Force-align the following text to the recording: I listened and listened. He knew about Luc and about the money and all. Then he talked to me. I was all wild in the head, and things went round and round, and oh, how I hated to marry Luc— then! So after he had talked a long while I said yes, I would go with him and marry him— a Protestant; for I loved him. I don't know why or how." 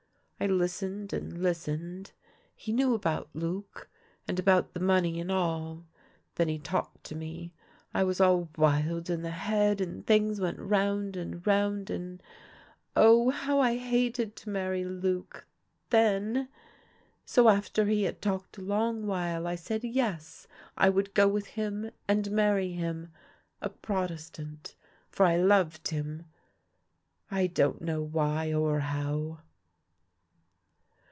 I 0.43 0.47
listened 0.47 1.13
and 1.13 1.37
listened. 1.43 2.13
He 2.55 2.71
knew 2.71 2.95
about 2.95 3.29
Luc 3.35 3.87
and 4.27 4.39
about 4.39 4.73
the 4.73 4.79
money 4.79 5.19
and 5.19 5.31
all. 5.31 5.85
Then 6.33 6.47
he 6.47 6.57
talked 6.57 7.03
to 7.03 7.15
me. 7.15 7.53
I 7.93 8.03
was 8.03 8.19
all 8.19 8.49
wild 8.57 9.07
in 9.11 9.21
the 9.21 9.29
head, 9.29 9.79
and 9.79 10.03
things 10.03 10.41
went 10.41 10.57
round 10.57 11.15
and 11.15 11.45
round, 11.45 11.91
and 11.91 12.23
oh, 12.95 13.29
how 13.29 13.59
I 13.59 13.77
hated 13.77 14.35
to 14.37 14.49
marry 14.49 14.83
Luc— 14.83 15.45
then! 15.91 16.49
So 17.23 17.47
after 17.47 17.85
he 17.85 18.01
had 18.01 18.19
talked 18.19 18.57
a 18.57 18.63
long 18.63 19.05
while 19.05 19.45
I 19.45 19.53
said 19.53 19.83
yes, 19.83 20.47
I 20.75 20.89
would 20.89 21.13
go 21.13 21.27
with 21.27 21.45
him 21.49 21.91
and 22.07 22.31
marry 22.31 22.71
him— 22.71 23.09
a 23.61 23.69
Protestant; 23.69 24.73
for 25.07 25.23
I 25.23 25.37
loved 25.37 25.89
him. 25.89 26.25
I 27.29 27.45
don't 27.45 27.81
know 27.83 28.01
why 28.01 28.51
or 28.51 28.79
how." 28.79 29.41